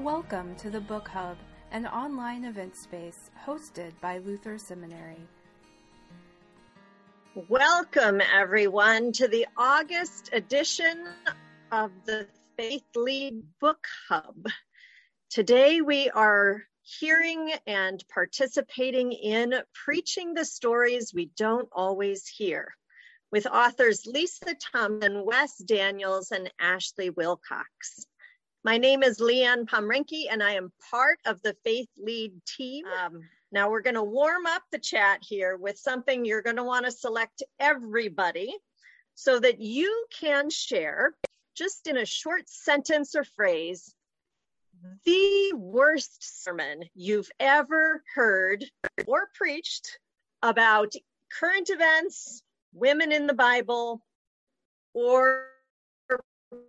Welcome 0.00 0.56
to 0.56 0.70
the 0.70 0.80
Book 0.80 1.08
Hub, 1.08 1.36
an 1.72 1.86
online 1.86 2.46
event 2.46 2.74
space 2.74 3.30
hosted 3.44 3.92
by 4.00 4.16
Luther 4.16 4.56
Seminary. 4.56 5.28
Welcome, 7.50 8.22
everyone, 8.34 9.12
to 9.12 9.28
the 9.28 9.46
August 9.58 10.30
edition 10.32 11.06
of 11.70 11.90
the 12.06 12.26
Faith 12.56 12.86
Lead 12.96 13.42
Book 13.60 13.86
Hub. 14.08 14.46
Today 15.28 15.82
we 15.82 16.08
are 16.08 16.62
hearing 16.80 17.52
and 17.66 18.02
participating 18.08 19.12
in 19.12 19.52
Preaching 19.84 20.32
the 20.32 20.46
Stories 20.46 21.12
We 21.12 21.30
Don't 21.36 21.68
Always 21.72 22.26
Hear 22.26 22.74
with 23.30 23.46
authors 23.46 24.06
Lisa 24.06 24.56
Thompson, 24.72 25.26
Wes 25.26 25.58
Daniels, 25.58 26.30
and 26.30 26.50
Ashley 26.58 27.10
Wilcox. 27.10 28.06
My 28.62 28.76
name 28.76 29.02
is 29.02 29.20
Leanne 29.20 29.64
Pomrenke, 29.64 30.26
and 30.30 30.42
I 30.42 30.52
am 30.52 30.70
part 30.90 31.18
of 31.24 31.40
the 31.40 31.56
Faith 31.64 31.88
Lead 31.96 32.32
team. 32.44 32.84
Um, 33.02 33.22
now 33.50 33.70
we're 33.70 33.80
going 33.80 33.94
to 33.94 34.02
warm 34.02 34.44
up 34.44 34.62
the 34.70 34.78
chat 34.78 35.20
here 35.22 35.56
with 35.56 35.78
something 35.78 36.26
you're 36.26 36.42
going 36.42 36.56
to 36.56 36.64
want 36.64 36.84
to 36.84 36.92
select 36.92 37.42
everybody 37.58 38.54
so 39.14 39.40
that 39.40 39.62
you 39.62 40.04
can 40.12 40.50
share 40.50 41.14
just 41.54 41.86
in 41.86 41.96
a 41.96 42.04
short 42.04 42.50
sentence 42.50 43.14
or 43.14 43.24
phrase 43.24 43.94
the 45.06 45.52
worst 45.56 46.42
sermon 46.44 46.84
you've 46.94 47.30
ever 47.40 48.02
heard 48.14 48.64
or 49.06 49.30
preached 49.34 49.98
about 50.42 50.92
current 51.38 51.70
events, 51.70 52.42
women 52.74 53.10
in 53.10 53.26
the 53.26 53.34
Bible, 53.34 54.02
or 54.92 55.46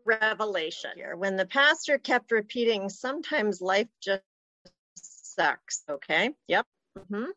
revelation. 0.05 0.91
Here 0.95 1.16
when 1.16 1.35
the 1.35 1.45
pastor 1.45 1.98
kept 1.98 2.31
repeating 2.31 2.90
sometimes 2.90 3.62
life 3.62 3.88
just 4.02 4.21
sucks 4.95 5.84
okay? 5.90 6.32
Yep. 6.48 6.65
Mm-hmm. 6.99 7.32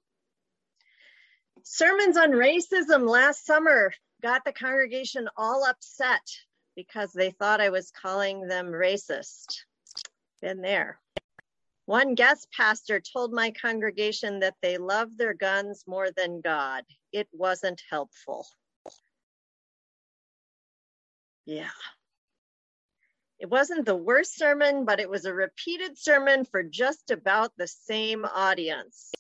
sermons 1.63 2.17
on 2.17 2.33
racism 2.33 3.09
last 3.09 3.47
summer 3.47 3.93
got 4.21 4.45
the 4.45 4.53
congregation 4.53 5.29
all 5.37 5.65
upset 5.65 6.29
because 6.75 7.13
they 7.13 7.31
thought 7.31 7.61
i 7.61 7.69
was 7.71 7.93
calling 7.93 8.49
them 8.49 8.67
racist. 8.67 9.61
Been 10.43 10.61
there. 10.61 10.99
One 11.87 12.15
guest 12.15 12.49
pastor 12.57 13.01
told 13.01 13.33
my 13.33 13.53
congregation 13.53 14.41
that 14.41 14.57
they 14.61 14.79
love 14.79 15.17
their 15.17 15.35
guns 15.35 15.85
more 15.87 16.09
than 16.11 16.41
god. 16.41 16.85
It 17.13 17.29
wasn't 17.33 17.81
helpful. 17.91 18.47
Yeah 21.47 21.69
it 23.39 23.51
wasn't 23.51 23.85
the 23.85 23.97
worst 23.97 24.37
sermon, 24.37 24.85
but 24.85 25.01
it 25.01 25.11
was 25.11 25.25
a 25.25 25.35
repeated 25.35 25.99
sermon 25.99 26.45
for 26.45 26.63
just 26.63 27.11
about 27.11 27.53
the 27.57 27.67
same 27.67 28.25
audience. 28.25 29.13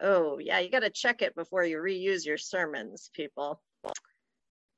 Oh, 0.00 0.38
yeah, 0.38 0.58
you 0.58 0.70
got 0.70 0.80
to 0.80 0.90
check 0.90 1.22
it 1.22 1.34
before 1.34 1.64
you 1.64 1.78
reuse 1.78 2.26
your 2.26 2.36
sermons, 2.36 3.10
people. 3.14 3.62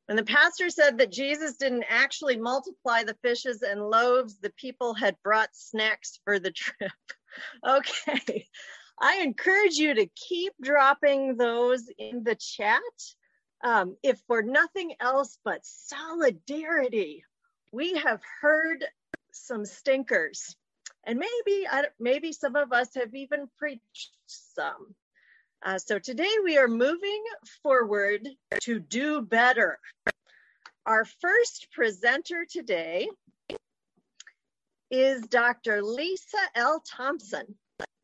When 0.07 0.17
the 0.17 0.25
pastor 0.25 0.71
said 0.71 0.99
that 0.99 1.11
Jesus 1.11 1.57
didn't 1.57 1.87
actually 1.89 2.37
multiply 2.37 3.03
the 3.03 3.17
fishes 3.23 3.63
and 3.63 3.91
loaves, 3.91 4.39
the 4.39 4.51
people 4.51 4.95
had 4.95 5.21
brought 5.23 5.49
snacks 5.53 6.21
for 6.25 6.39
the 6.39 6.53
trip. 6.53 6.93
okay, 7.67 8.47
I 9.01 9.17
encourage 9.17 9.77
you 9.77 9.95
to 9.95 10.07
keep 10.07 10.53
dropping 10.63 11.37
those 11.37 11.89
in 11.99 12.23
the 12.23 12.37
chat. 12.37 12.83
Um, 13.65 13.97
if 14.03 14.21
for 14.27 14.43
nothing 14.43 14.95
else 15.01 15.39
but 15.45 15.61
solidarity 15.65 17.25
we 17.73 17.95
have 17.95 18.21
heard 18.41 18.85
some 19.33 19.65
stinkers. 19.65 20.57
And 21.05 21.19
maybe 21.19 21.67
maybe 22.01 22.33
some 22.33 22.57
of 22.57 22.73
us 22.73 22.95
have 22.95 23.15
even 23.15 23.49
preached 23.59 24.13
some. 24.27 24.95
Uh, 25.65 25.79
so 25.79 25.99
today 25.99 26.33
we 26.43 26.59
are 26.59 26.69
moving 26.69 27.23
forward 27.63 28.29
to 28.63 28.81
do 28.81 29.23
better. 29.23 29.79
Our 30.85 31.05
first 31.05 31.69
presenter 31.73 32.45
today 32.49 33.09
is 34.91 35.23
dr 35.23 35.83
lisa 35.83 36.39
l. 36.55 36.81
Thompson 36.87 37.57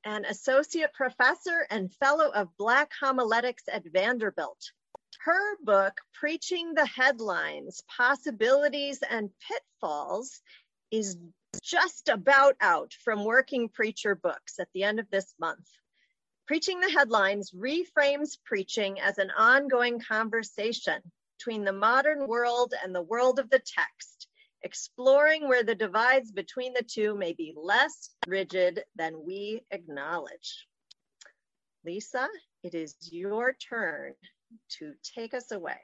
an 0.05 0.25
associate 0.25 0.93
professor 0.93 1.67
and 1.71 1.93
fellow 1.95 2.31
of 2.31 2.49
black 2.59 2.91
homiletics 3.01 3.63
at 3.71 3.85
vanderbilt 3.93 4.73
her 5.25 5.57
book, 5.63 6.01
Preaching 6.15 6.75
the 6.75 6.87
Headlines 6.87 7.83
Possibilities 7.97 9.03
and 9.09 9.31
Pitfalls, 9.49 10.41
is 10.91 11.17
just 11.63 12.09
about 12.09 12.57
out 12.61 12.93
from 13.05 13.25
Working 13.25 13.69
Preacher 13.69 14.17
Books 14.17 14.59
at 14.59 14.69
the 14.75 14.83
end 14.83 14.99
of 14.99 15.09
this 15.11 15.33
month. 15.39 15.69
Preaching 16.49 16.81
the 16.81 16.91
Headlines 16.91 17.53
reframes 17.53 18.37
preaching 18.45 19.01
as 19.01 19.19
an 19.19 19.31
ongoing 19.31 20.01
conversation 20.01 21.01
between 21.39 21.65
the 21.65 21.73
modern 21.73 22.27
world 22.27 22.75
and 22.83 22.93
the 22.93 23.03
world 23.03 23.39
of 23.39 23.49
the 23.49 23.61
text, 23.61 24.27
exploring 24.63 25.49
where 25.49 25.63
the 25.63 25.77
divides 25.77 26.33
between 26.33 26.73
the 26.75 26.83
two 26.83 27.15
may 27.15 27.33
be 27.33 27.55
less 27.57 28.11
rigid 28.27 28.83
than 28.97 29.25
we 29.25 29.63
acknowledge. 29.71 30.67
Lisa, 31.85 32.29
it 32.65 32.75
is 32.75 32.97
your 33.13 33.53
turn 33.53 34.15
to 34.79 34.93
take 35.03 35.35
us 35.35 35.53
away. 35.53 35.77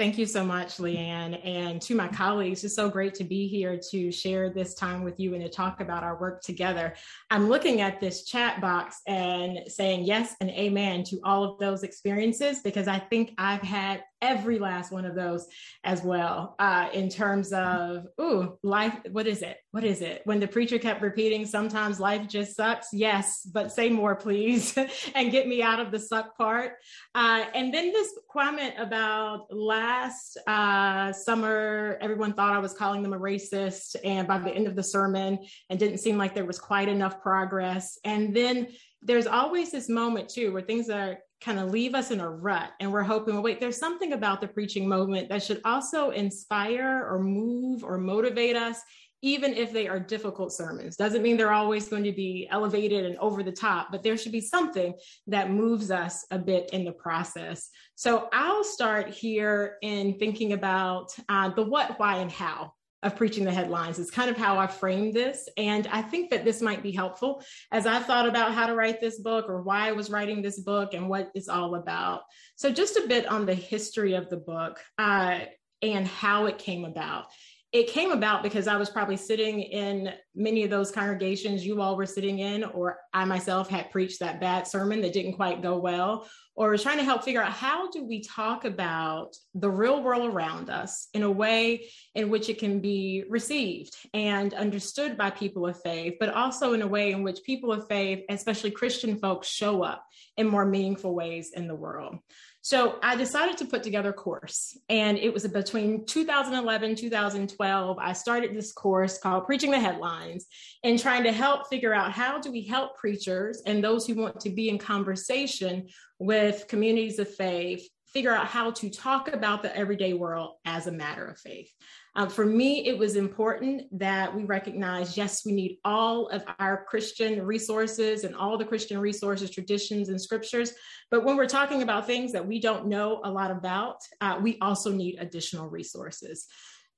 Thank 0.00 0.16
you 0.16 0.24
so 0.24 0.42
much, 0.42 0.78
Leanne. 0.78 1.38
And 1.44 1.82
to 1.82 1.94
my 1.94 2.08
colleagues, 2.08 2.64
it's 2.64 2.74
so 2.74 2.88
great 2.88 3.12
to 3.16 3.24
be 3.24 3.46
here 3.46 3.78
to 3.90 4.10
share 4.10 4.48
this 4.48 4.72
time 4.72 5.04
with 5.04 5.20
you 5.20 5.34
and 5.34 5.42
to 5.42 5.50
talk 5.50 5.82
about 5.82 6.02
our 6.02 6.18
work 6.18 6.42
together. 6.42 6.94
I'm 7.30 7.50
looking 7.50 7.82
at 7.82 8.00
this 8.00 8.24
chat 8.24 8.62
box 8.62 9.02
and 9.06 9.58
saying 9.68 10.04
yes 10.04 10.36
and 10.40 10.48
amen 10.48 11.04
to 11.04 11.20
all 11.22 11.44
of 11.44 11.58
those 11.58 11.82
experiences 11.82 12.60
because 12.64 12.88
I 12.88 12.98
think 12.98 13.34
I've 13.36 13.60
had 13.60 14.02
every 14.22 14.58
last 14.58 14.92
one 14.92 15.04
of 15.04 15.14
those 15.14 15.46
as 15.84 16.02
well 16.02 16.54
uh, 16.58 16.88
in 16.92 17.08
terms 17.08 17.52
of 17.52 18.06
ooh 18.20 18.58
life 18.62 18.94
what 19.10 19.26
is 19.26 19.42
it? 19.42 19.58
What 19.70 19.84
is 19.84 20.02
it? 20.02 20.22
When 20.24 20.40
the 20.40 20.48
preacher 20.48 20.78
kept 20.78 21.02
repeating 21.02 21.46
sometimes 21.46 22.00
life 22.00 22.28
just 22.28 22.56
sucks. 22.56 22.88
Yes 22.92 23.46
but 23.52 23.72
say 23.72 23.88
more 23.88 24.14
please 24.14 24.76
and 25.14 25.30
get 25.30 25.48
me 25.48 25.62
out 25.62 25.80
of 25.80 25.90
the 25.90 25.98
suck 25.98 26.36
part. 26.36 26.74
Uh, 27.14 27.44
and 27.54 27.72
then 27.72 27.92
this 27.92 28.18
comment 28.32 28.74
about 28.78 29.46
last 29.50 30.38
uh, 30.46 31.12
summer 31.12 31.98
everyone 32.00 32.32
thought 32.32 32.54
i 32.54 32.58
was 32.58 32.72
calling 32.72 33.02
them 33.02 33.12
a 33.12 33.18
racist 33.18 33.96
and 34.04 34.26
by 34.26 34.38
the 34.38 34.50
end 34.50 34.66
of 34.66 34.76
the 34.76 34.82
sermon 34.82 35.38
and 35.68 35.78
didn't 35.78 35.98
seem 35.98 36.18
like 36.18 36.34
there 36.34 36.44
was 36.44 36.58
quite 36.58 36.88
enough 36.88 37.20
progress. 37.20 37.98
And 38.04 38.34
then 38.34 38.68
there's 39.02 39.26
always 39.26 39.70
this 39.70 39.88
moment 39.88 40.28
too 40.28 40.52
where 40.52 40.62
things 40.62 40.90
are 40.90 41.18
kind 41.40 41.58
of 41.58 41.70
leave 41.70 41.94
us 41.94 42.10
in 42.10 42.20
a 42.20 42.30
rut 42.30 42.70
and 42.80 42.92
we're 42.92 43.02
hoping 43.02 43.34
well 43.34 43.42
wait 43.42 43.60
there's 43.60 43.78
something 43.78 44.12
about 44.12 44.40
the 44.40 44.48
preaching 44.48 44.86
moment 44.86 45.28
that 45.28 45.42
should 45.42 45.60
also 45.64 46.10
inspire 46.10 47.06
or 47.08 47.18
move 47.22 47.82
or 47.82 47.96
motivate 47.98 48.56
us 48.56 48.80
even 49.22 49.52
if 49.52 49.70
they 49.70 49.86
are 49.86 50.00
difficult 50.00 50.50
sermons. 50.50 50.96
Doesn't 50.96 51.22
mean 51.22 51.36
they're 51.36 51.52
always 51.52 51.88
going 51.88 52.04
to 52.04 52.12
be 52.12 52.48
elevated 52.50 53.04
and 53.04 53.18
over 53.18 53.42
the 53.42 53.52
top 53.52 53.88
but 53.90 54.02
there 54.02 54.16
should 54.16 54.32
be 54.32 54.40
something 54.40 54.94
that 55.26 55.50
moves 55.50 55.90
us 55.90 56.24
a 56.30 56.38
bit 56.38 56.70
in 56.72 56.84
the 56.84 56.92
process. 56.92 57.70
So 57.94 58.28
i'll 58.32 58.64
start 58.64 59.08
here 59.08 59.76
in 59.82 60.18
thinking 60.18 60.52
about 60.52 61.14
uh, 61.28 61.50
the 61.50 61.62
what 61.62 61.98
why 61.98 62.16
and 62.16 62.30
how 62.30 62.72
of 63.02 63.16
preaching 63.16 63.44
the 63.44 63.52
headlines 63.52 63.98
is 63.98 64.10
kind 64.10 64.30
of 64.30 64.36
how 64.36 64.58
I 64.58 64.66
framed 64.66 65.14
this. 65.14 65.48
And 65.56 65.86
I 65.88 66.02
think 66.02 66.30
that 66.30 66.44
this 66.44 66.60
might 66.60 66.82
be 66.82 66.92
helpful 66.92 67.42
as 67.72 67.86
I 67.86 67.98
thought 67.98 68.28
about 68.28 68.52
how 68.52 68.66
to 68.66 68.74
write 68.74 69.00
this 69.00 69.18
book 69.18 69.46
or 69.48 69.62
why 69.62 69.88
I 69.88 69.92
was 69.92 70.10
writing 70.10 70.42
this 70.42 70.60
book 70.60 70.94
and 70.94 71.08
what 71.08 71.30
it's 71.34 71.48
all 71.48 71.76
about. 71.76 72.22
So, 72.56 72.70
just 72.70 72.96
a 72.96 73.08
bit 73.08 73.26
on 73.26 73.46
the 73.46 73.54
history 73.54 74.14
of 74.14 74.28
the 74.28 74.36
book 74.36 74.80
uh, 74.98 75.40
and 75.82 76.06
how 76.06 76.46
it 76.46 76.58
came 76.58 76.84
about 76.84 77.26
it 77.72 77.86
came 77.86 78.10
about 78.10 78.42
because 78.42 78.66
I 78.66 78.76
was 78.76 78.90
probably 78.90 79.16
sitting 79.16 79.62
in 79.62 80.12
many 80.34 80.64
of 80.64 80.70
those 80.70 80.90
congregations 80.90 81.64
you 81.64 81.80
all 81.80 81.96
were 81.96 82.06
sitting 82.06 82.40
in, 82.40 82.64
or 82.64 82.98
I 83.14 83.24
myself 83.24 83.70
had 83.70 83.92
preached 83.92 84.18
that 84.20 84.40
bad 84.40 84.66
sermon 84.66 85.00
that 85.02 85.12
didn't 85.12 85.34
quite 85.34 85.62
go 85.62 85.78
well, 85.78 86.28
or 86.56 86.70
was 86.70 86.82
trying 86.82 86.98
to 86.98 87.04
help 87.04 87.22
figure 87.22 87.42
out 87.42 87.52
how 87.52 87.88
do 87.90 88.04
we 88.04 88.22
talk 88.22 88.64
about 88.64 89.36
the 89.54 89.70
real 89.70 90.02
world 90.02 90.34
around 90.34 90.68
us 90.68 91.08
in 91.14 91.22
a 91.22 91.30
way 91.30 91.86
in 92.16 92.28
which 92.28 92.48
it 92.48 92.58
can 92.58 92.80
be 92.80 93.24
received 93.28 93.94
and 94.14 94.52
understood 94.52 95.16
by 95.16 95.30
people 95.30 95.64
of 95.66 95.80
faith, 95.80 96.14
but 96.18 96.34
also 96.34 96.72
in 96.72 96.82
a 96.82 96.88
way 96.88 97.12
in 97.12 97.22
which 97.22 97.44
people 97.44 97.72
of 97.72 97.86
faith, 97.88 98.24
especially 98.28 98.72
Christian 98.72 99.16
folks, 99.16 99.46
show 99.46 99.84
up 99.84 100.04
in 100.36 100.48
more 100.48 100.66
meaningful 100.66 101.14
ways 101.14 101.52
in 101.54 101.68
the 101.68 101.74
world. 101.74 102.18
So 102.62 102.98
I 103.02 103.16
decided 103.16 103.56
to 103.58 103.64
put 103.64 103.82
together 103.82 104.10
a 104.10 104.12
course, 104.12 104.76
and 104.90 105.16
it 105.16 105.32
was 105.32 105.46
between 105.48 106.04
2011 106.04 106.94
2012. 106.94 107.98
I 107.98 108.12
started 108.12 108.54
this 108.54 108.72
course 108.72 109.18
called 109.18 109.46
Preaching 109.46 109.70
the 109.70 109.80
Headlines 109.80 110.46
and 110.84 110.98
trying 110.98 111.24
to 111.24 111.32
help 111.32 111.68
figure 111.68 111.94
out 111.94 112.12
how 112.12 112.38
do 112.38 112.52
we 112.52 112.62
help 112.62 112.96
preachers 112.96 113.62
and 113.64 113.82
those 113.82 114.06
who 114.06 114.14
want 114.14 114.40
to 114.40 114.50
be 114.50 114.68
in 114.68 114.76
conversation 114.76 115.88
with 116.18 116.68
communities 116.68 117.18
of 117.18 117.34
faith 117.34 117.88
figure 118.12 118.34
out 118.34 118.46
how 118.46 118.72
to 118.72 118.90
talk 118.90 119.32
about 119.32 119.62
the 119.62 119.74
everyday 119.74 120.12
world 120.12 120.56
as 120.64 120.86
a 120.86 120.92
matter 120.92 121.26
of 121.26 121.38
faith. 121.38 121.72
Um, 122.16 122.28
for 122.28 122.44
me, 122.44 122.86
it 122.86 122.98
was 122.98 123.16
important 123.16 123.82
that 123.98 124.34
we 124.34 124.44
recognize 124.44 125.16
yes, 125.16 125.44
we 125.46 125.52
need 125.52 125.78
all 125.84 126.28
of 126.28 126.44
our 126.58 126.84
Christian 126.84 127.42
resources 127.42 128.24
and 128.24 128.34
all 128.34 128.58
the 128.58 128.64
Christian 128.64 128.98
resources, 128.98 129.50
traditions, 129.50 130.08
and 130.08 130.20
scriptures. 130.20 130.72
But 131.10 131.24
when 131.24 131.36
we're 131.36 131.46
talking 131.46 131.82
about 131.82 132.06
things 132.06 132.32
that 132.32 132.46
we 132.46 132.60
don't 132.60 132.86
know 132.86 133.20
a 133.24 133.30
lot 133.30 133.50
about, 133.50 133.98
uh, 134.20 134.38
we 134.42 134.58
also 134.60 134.90
need 134.92 135.18
additional 135.20 135.68
resources. 135.68 136.46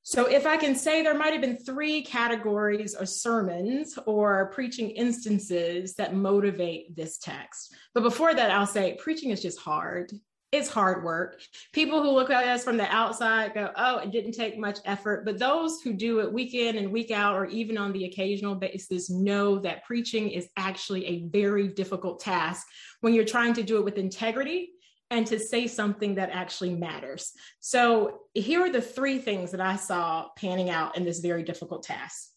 So, 0.04 0.26
if 0.26 0.46
I 0.46 0.56
can 0.56 0.74
say 0.74 1.02
there 1.02 1.16
might 1.16 1.32
have 1.32 1.42
been 1.42 1.58
three 1.58 2.02
categories 2.02 2.94
of 2.94 3.08
sermons 3.08 3.96
or 4.04 4.50
preaching 4.50 4.90
instances 4.90 5.94
that 5.94 6.14
motivate 6.14 6.96
this 6.96 7.18
text. 7.18 7.72
But 7.94 8.02
before 8.02 8.34
that, 8.34 8.50
I'll 8.50 8.66
say 8.66 8.96
preaching 9.00 9.30
is 9.30 9.40
just 9.40 9.60
hard 9.60 10.10
it's 10.52 10.68
hard 10.68 11.02
work. 11.02 11.40
People 11.72 12.02
who 12.02 12.10
look 12.10 12.28
at 12.30 12.46
us 12.46 12.62
from 12.62 12.76
the 12.76 12.86
outside 12.94 13.54
go, 13.54 13.70
oh, 13.74 13.96
it 13.98 14.12
didn't 14.12 14.32
take 14.32 14.58
much 14.58 14.78
effort. 14.84 15.24
But 15.24 15.38
those 15.38 15.80
who 15.80 15.94
do 15.94 16.20
it 16.20 16.30
week 16.30 16.52
in 16.52 16.76
and 16.76 16.92
week 16.92 17.10
out, 17.10 17.34
or 17.34 17.46
even 17.46 17.78
on 17.78 17.92
the 17.92 18.04
occasional 18.04 18.54
basis, 18.54 19.08
know 19.08 19.58
that 19.60 19.84
preaching 19.84 20.28
is 20.28 20.48
actually 20.58 21.06
a 21.06 21.26
very 21.28 21.68
difficult 21.68 22.20
task 22.20 22.66
when 23.00 23.14
you're 23.14 23.24
trying 23.24 23.54
to 23.54 23.62
do 23.62 23.78
it 23.78 23.84
with 23.84 23.96
integrity 23.96 24.72
and 25.10 25.26
to 25.26 25.38
say 25.38 25.66
something 25.66 26.16
that 26.16 26.30
actually 26.30 26.74
matters. 26.74 27.32
So, 27.60 28.20
here 28.34 28.60
are 28.62 28.70
the 28.70 28.80
three 28.80 29.18
things 29.18 29.52
that 29.52 29.60
I 29.60 29.76
saw 29.76 30.28
panning 30.36 30.70
out 30.70 30.96
in 30.96 31.04
this 31.04 31.20
very 31.20 31.42
difficult 31.42 31.82
task. 31.82 32.28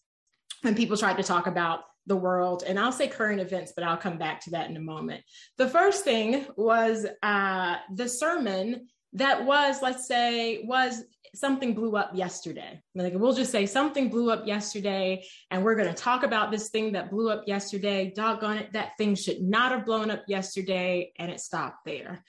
When 0.62 0.74
people 0.74 0.96
tried 0.96 1.18
to 1.18 1.22
talk 1.22 1.46
about 1.46 1.84
the 2.06 2.16
world. 2.16 2.62
And 2.66 2.78
I'll 2.78 2.92
say 2.92 3.08
current 3.08 3.40
events, 3.40 3.72
but 3.74 3.84
I'll 3.84 3.96
come 3.96 4.18
back 4.18 4.40
to 4.42 4.50
that 4.50 4.70
in 4.70 4.76
a 4.76 4.80
moment. 4.80 5.24
The 5.58 5.68
first 5.68 6.04
thing 6.04 6.46
was 6.56 7.06
uh, 7.22 7.76
the 7.94 8.08
sermon 8.08 8.88
that 9.14 9.44
was, 9.44 9.82
let's 9.82 10.06
say, 10.06 10.62
was 10.64 11.02
something 11.34 11.74
blew 11.74 11.96
up 11.96 12.12
yesterday. 12.14 12.80
Like 12.94 13.14
we'll 13.14 13.34
just 13.34 13.52
say 13.52 13.66
something 13.66 14.08
blew 14.08 14.30
up 14.30 14.46
yesterday, 14.46 15.24
and 15.50 15.62
we're 15.62 15.74
going 15.74 15.88
to 15.88 15.94
talk 15.94 16.22
about 16.22 16.50
this 16.50 16.70
thing 16.70 16.92
that 16.92 17.10
blew 17.10 17.30
up 17.30 17.44
yesterday. 17.46 18.12
Doggone 18.14 18.58
it, 18.58 18.72
that 18.72 18.96
thing 18.98 19.14
should 19.14 19.42
not 19.42 19.72
have 19.72 19.84
blown 19.84 20.10
up 20.10 20.24
yesterday, 20.26 21.12
and 21.18 21.30
it 21.30 21.40
stopped 21.40 21.84
there. 21.84 22.24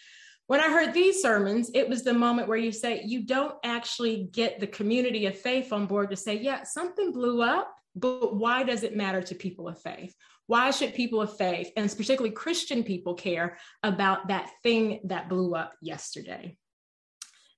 When 0.48 0.62
I 0.62 0.70
heard 0.70 0.94
these 0.94 1.22
sermons, 1.22 1.72
it 1.74 1.90
was 1.90 2.04
the 2.04 2.14
moment 2.14 2.48
where 2.48 2.58
you 2.58 2.72
say 2.72 3.02
you 3.04 3.24
don't 3.24 3.56
actually 3.66 4.30
get 4.32 4.60
the 4.60 4.68
community 4.68 5.26
of 5.26 5.38
faith 5.38 5.74
on 5.74 5.88
board 5.88 6.10
to 6.12 6.16
say, 6.16 6.38
yeah, 6.38 6.64
something 6.64 7.12
blew 7.12 7.42
up 7.42 7.77
but 8.00 8.36
why 8.36 8.64
does 8.64 8.84
it 8.84 8.96
matter 8.96 9.22
to 9.22 9.36
people 9.36 9.68
of 9.68 9.82
faith? 9.82 10.14
Why 10.46 10.72
should 10.72 10.94
people 10.94 11.22
of 11.22 11.38
faith, 11.38 11.72
and 11.76 11.90
particularly 11.90 12.32
Christian 12.32 12.84
people, 12.84 13.16
care 13.16 13.58
about 13.84 14.30
that 14.30 14.50
thing 14.64 15.02
that 15.06 15.30
blew 15.30 15.56
up 15.56 15.74
yesterday? 15.82 16.58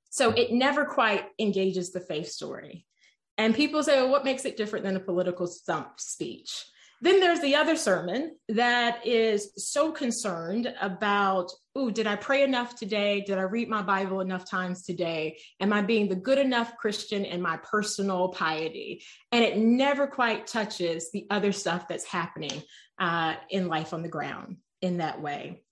So 0.10 0.32
it 0.32 0.52
never 0.52 0.86
quite 0.86 1.26
engages 1.38 1.92
the 1.92 2.00
faith 2.00 2.30
story. 2.30 2.86
And 3.38 3.56
people 3.56 3.84
say, 3.84 4.02
well, 4.02 4.10
what 4.10 4.26
makes 4.26 4.46
it 4.46 4.58
different 4.58 4.86
than 4.86 4.96
a 4.96 5.00
political 5.00 5.48
stump 5.48 6.00
speech? 6.00 6.66
Then 7.02 7.22
there's 7.22 7.40
the 7.40 7.56
other 7.56 7.78
sermon 7.78 8.36
that 8.50 9.06
is 9.08 9.52
so 9.56 9.92
concerned 9.92 10.74
about, 10.82 11.50
oh, 11.76 11.90
did 11.90 12.08
I 12.08 12.18
pray 12.18 12.44
enough 12.44 12.76
today? 12.76 13.22
Did 13.22 13.38
I 13.38 13.44
read 13.44 13.70
my 13.70 13.82
Bible 13.82 14.20
enough 14.20 14.50
times 14.50 14.84
today? 14.84 15.40
Am 15.62 15.72
I 15.72 15.82
being 15.82 16.10
the 16.10 16.16
good 16.16 16.38
enough 16.38 16.76
Christian 16.76 17.24
in 17.24 17.42
my 17.42 17.58
personal 17.58 18.30
piety? 18.30 19.04
And 19.32 19.44
it 19.44 19.58
never 19.58 20.08
quite 20.08 20.48
touches 20.48 21.10
the 21.12 21.26
other 21.30 21.54
stuff 21.54 21.88
that's 21.88 22.06
happening 22.06 22.64
uh, 23.00 23.36
in 23.50 23.70
life 23.70 23.94
on 23.94 24.02
the 24.02 24.10
ground 24.10 24.58
in 24.82 24.98
that 24.98 25.22
way. 25.22 25.64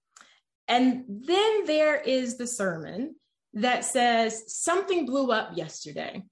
And 0.70 1.04
then 1.08 1.66
there 1.66 2.00
is 2.00 2.38
the 2.38 2.48
sermon 2.48 3.16
that 3.54 3.84
says 3.84 4.44
something 4.48 5.06
blew 5.06 5.32
up 5.32 5.58
yesterday 5.58 6.24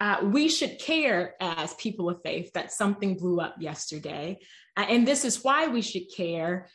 uh, 0.00 0.20
we 0.22 0.48
should 0.48 0.78
care 0.78 1.34
as 1.40 1.74
people 1.74 2.08
of 2.08 2.22
faith 2.22 2.52
that 2.52 2.72
something 2.72 3.16
blew 3.16 3.40
up 3.40 3.56
yesterday. 3.58 4.38
Uh, 4.76 4.86
and 4.88 5.06
this 5.06 5.24
is 5.24 5.42
why 5.42 5.66
we 5.66 5.82
should 5.82 6.04
care 6.14 6.68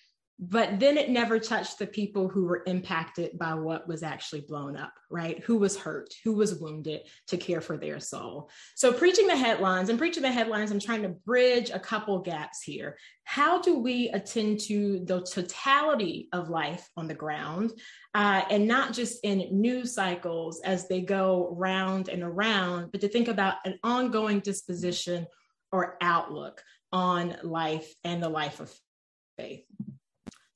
but 0.50 0.78
then 0.78 0.98
it 0.98 1.10
never 1.10 1.40
touched 1.40 1.80
the 1.80 1.88
people 1.88 2.28
who 2.28 2.44
were 2.44 2.63
impacted 2.68 3.38
by 3.40 3.54
what 3.54 3.88
was 3.88 4.04
actually 4.04 4.42
blown 4.42 4.75
up, 4.75 4.92
right? 5.10 5.42
Who 5.45 5.57
was 5.57 5.78
hurt, 5.78 6.13
who 6.25 6.34
was 6.34 6.60
wounded 6.60 7.04
to 7.28 7.38
care 7.38 7.62
for 7.62 7.78
their 7.78 8.01
soul. 8.01 8.50
So, 8.75 8.92
preaching 8.92 9.28
the 9.28 9.38
headlines 9.38 9.88
and 9.88 9.98
preaching 9.98 10.22
the 10.22 10.31
headlines, 10.31 10.72
I'm 10.72 10.81
trying 10.81 11.04
to 11.04 11.10
bridge 11.10 11.69
a 11.69 11.80
couple 11.80 12.19
gaps 12.19 12.62
here. 12.62 12.98
How 13.24 13.62
do 13.62 13.80
we 13.80 14.10
attend 14.10 14.60
to 14.62 15.06
the 15.06 15.22
totality 15.22 16.28
of 16.34 16.50
life 16.50 16.90
on 16.98 17.07
the 17.07 17.13
ground 17.13 17.72
uh, 18.13 18.42
and 18.50 18.68
not 18.68 18.92
just 18.92 19.24
in 19.24 19.48
news 19.50 19.94
cycles 19.94 20.60
as 20.66 20.90
they 20.90 21.00
go 21.00 21.56
round 21.57 22.10
and 22.10 22.22
around, 22.22 22.92
but 22.92 23.00
to 23.00 23.07
think 23.07 23.30
about 23.30 23.56
an 23.63 23.80
ongoing 23.81 24.42
disposition 24.42 25.25
or 25.72 25.95
outlook 26.01 26.62
on 26.92 27.38
life 27.44 27.94
and 28.04 28.22
the 28.22 28.30
life 28.30 28.60
of 28.60 28.74
faith? 29.38 29.63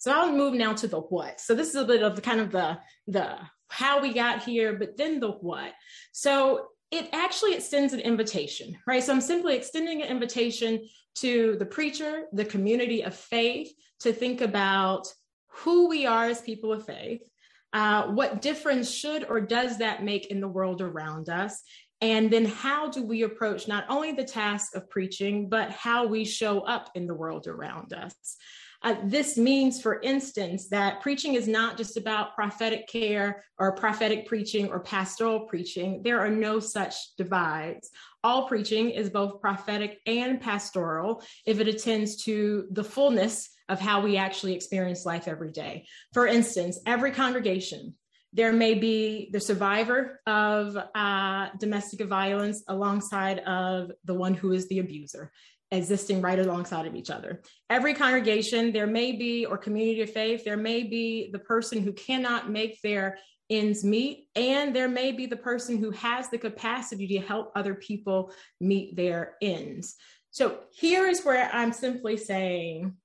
So 0.07 0.13
I'll 0.13 0.31
move 0.31 0.54
now 0.54 0.71
to 0.71 0.88
the 0.88 1.01
what. 1.01 1.42
So 1.42 1.54
this 1.54 1.68
is 1.68 1.75
a 1.75 1.83
bit 1.83 2.01
of 2.01 2.21
kind 2.21 2.39
of 2.39 2.50
the 2.50 2.80
the 3.07 3.36
how 3.68 4.01
we 4.01 4.13
got 4.13 4.42
here, 4.42 4.77
but 4.80 4.95
then 4.95 5.19
the 5.19 5.31
what. 5.31 5.74
So 6.13 6.68
it 6.92 7.09
actually 7.12 7.56
extends 7.56 7.92
an 7.92 8.00
invitation, 8.00 8.77
right? 8.88 9.04
So 9.04 9.12
I'm 9.12 9.19
simply 9.19 9.57
extending 9.57 10.01
an 10.01 10.07
invitation 10.07 10.88
to 11.15 11.57
the 11.59 11.65
preacher, 11.65 12.27
the 12.31 12.45
community 12.45 13.04
of 13.04 13.15
faith, 13.15 13.69
to 14.00 14.13
think 14.13 14.39
about 14.39 15.12
who 15.50 15.89
we 15.89 16.06
are 16.06 16.27
as 16.27 16.39
people 16.39 16.71
of 16.71 16.86
faith, 16.86 17.27
uh, 17.74 18.03
what 18.03 18.42
difference 18.42 18.89
should 18.89 19.25
or 19.30 19.42
does 19.42 19.80
that 19.80 20.06
make 20.06 20.27
in 20.27 20.39
the 20.39 20.48
world 20.48 20.81
around 20.81 21.27
us, 21.27 21.63
and 22.00 22.31
then 22.31 22.45
how 22.45 22.89
do 22.89 23.03
we 23.03 23.24
approach 23.24 23.68
not 23.68 23.83
only 23.89 24.13
the 24.13 24.24
task 24.24 24.74
of 24.74 24.89
preaching, 24.89 25.50
but 25.50 25.69
how 25.71 26.07
we 26.07 26.24
show 26.24 26.62
up 26.62 26.92
in 26.95 27.07
the 27.07 27.15
world 27.15 27.45
around 27.45 27.92
us. 27.92 28.38
Uh, 28.83 28.95
this 29.03 29.38
means, 29.38 29.81
for 29.81 30.00
instance, 30.01 30.68
that 30.69 31.01
preaching 31.01 31.33
is 31.33 31.47
not 31.47 31.77
just 31.77 31.97
about 31.97 32.35
prophetic 32.35 32.88
care 32.88 33.44
or 33.57 33.75
prophetic 33.75 34.27
preaching 34.27 34.69
or 34.69 34.79
pastoral 34.79 35.41
preaching. 35.41 36.01
There 36.03 36.19
are 36.19 36.29
no 36.29 36.59
such 36.59 37.15
divides. 37.18 37.89
All 38.24 38.47
preaching 38.47 38.91
is 38.91 39.09
both 39.09 39.41
prophetic 39.41 40.00
and 40.06 40.39
pastoral 40.39 41.24
if 41.45 41.59
it 41.59 41.68
attends 41.68 42.18
to 42.25 42.68
the 42.71 42.83
fullness 42.83 43.50
of 43.69 43.79
how 43.79 44.01
we 44.01 44.18
actually 44.18 44.53
experience 44.53 45.06
life 45.06 45.27
every 45.27 45.51
day. 45.51 45.85
For 46.13 46.27
instance, 46.27 46.79
every 46.85 47.12
congregation 47.12 47.95
there 48.33 48.53
may 48.53 48.74
be 48.74 49.29
the 49.31 49.39
survivor 49.39 50.19
of 50.27 50.77
uh, 50.94 51.47
domestic 51.59 52.06
violence 52.07 52.63
alongside 52.68 53.39
of 53.39 53.91
the 54.03 54.13
one 54.13 54.33
who 54.33 54.51
is 54.51 54.68
the 54.68 54.79
abuser 54.79 55.31
existing 55.71 56.21
right 56.21 56.39
alongside 56.39 56.85
of 56.85 56.95
each 56.95 57.09
other. 57.09 57.41
Every 57.69 57.93
congregation, 57.93 58.71
there 58.71 58.88
may 58.88 59.12
be, 59.12 59.45
or 59.45 59.57
community 59.57 60.01
of 60.01 60.12
faith, 60.12 60.43
there 60.43 60.57
may 60.57 60.83
be 60.83 61.29
the 61.31 61.39
person 61.39 61.81
who 61.81 61.93
cannot 61.93 62.50
make 62.50 62.81
their 62.81 63.17
ends 63.50 63.83
meet, 63.83 64.27
and 64.36 64.75
there 64.75 64.89
may 64.89 65.12
be 65.12 65.25
the 65.25 65.38
person 65.38 65.77
who 65.77 65.91
has 65.91 66.29
the 66.29 66.38
capacity 66.38 67.07
to 67.07 67.19
help 67.19 67.51
other 67.55 67.75
people 67.75 68.31
meet 68.59 68.95
their 68.95 69.36
ends. 69.41 69.95
So 70.31 70.59
here 70.74 71.07
is 71.07 71.24
where 71.24 71.50
I'm 71.51 71.74
simply 71.74 72.17
saying 72.17 72.95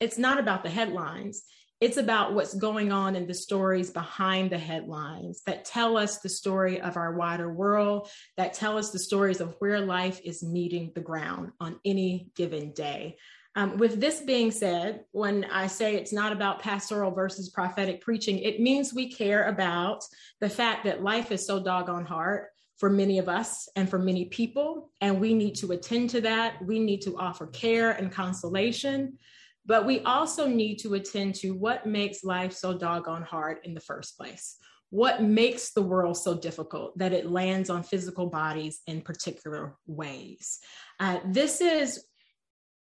it's 0.00 0.18
not 0.18 0.38
about 0.38 0.62
the 0.62 0.70
headlines. 0.70 1.42
It's 1.80 1.98
about 1.98 2.32
what's 2.32 2.54
going 2.54 2.90
on 2.90 3.16
in 3.16 3.26
the 3.26 3.34
stories 3.34 3.90
behind 3.90 4.50
the 4.50 4.58
headlines 4.58 5.42
that 5.44 5.66
tell 5.66 5.98
us 5.98 6.18
the 6.18 6.28
story 6.28 6.80
of 6.80 6.96
our 6.96 7.14
wider 7.14 7.52
world, 7.52 8.08
that 8.38 8.54
tell 8.54 8.78
us 8.78 8.90
the 8.90 8.98
stories 8.98 9.42
of 9.42 9.54
where 9.58 9.80
life 9.80 10.18
is 10.24 10.42
meeting 10.42 10.92
the 10.94 11.02
ground 11.02 11.52
on 11.60 11.78
any 11.84 12.30
given 12.34 12.72
day. 12.72 13.18
Um, 13.56 13.76
with 13.76 14.00
this 14.00 14.20
being 14.20 14.50
said, 14.50 15.04
when 15.12 15.44
I 15.46 15.66
say 15.66 15.96
it's 15.96 16.12
not 16.12 16.32
about 16.32 16.60
pastoral 16.60 17.10
versus 17.10 17.50
prophetic 17.50 18.00
preaching, 18.00 18.38
it 18.38 18.60
means 18.60 18.94
we 18.94 19.12
care 19.12 19.46
about 19.48 20.02
the 20.40 20.48
fact 20.48 20.84
that 20.84 21.02
life 21.02 21.30
is 21.30 21.46
so 21.46 21.62
doggone 21.62 22.06
hard 22.06 22.46
for 22.78 22.90
many 22.90 23.18
of 23.18 23.28
us 23.28 23.68
and 23.74 23.88
for 23.88 23.98
many 23.98 24.26
people, 24.26 24.90
and 25.00 25.20
we 25.20 25.32
need 25.32 25.54
to 25.56 25.72
attend 25.72 26.10
to 26.10 26.20
that. 26.22 26.62
We 26.64 26.78
need 26.78 27.00
to 27.02 27.16
offer 27.18 27.46
care 27.46 27.92
and 27.92 28.12
consolation. 28.12 29.18
But 29.66 29.84
we 29.84 30.00
also 30.00 30.46
need 30.46 30.76
to 30.78 30.94
attend 30.94 31.34
to 31.36 31.50
what 31.50 31.86
makes 31.86 32.24
life 32.24 32.52
so 32.52 32.76
doggone 32.76 33.22
hard 33.22 33.58
in 33.64 33.74
the 33.74 33.80
first 33.80 34.16
place. 34.16 34.56
What 34.90 35.22
makes 35.22 35.72
the 35.72 35.82
world 35.82 36.16
so 36.16 36.38
difficult 36.38 36.96
that 36.98 37.12
it 37.12 37.30
lands 37.30 37.68
on 37.70 37.82
physical 37.82 38.26
bodies 38.28 38.80
in 38.86 39.00
particular 39.00 39.76
ways? 39.86 40.60
Uh, 41.00 41.18
this 41.26 41.60
is 41.60 42.06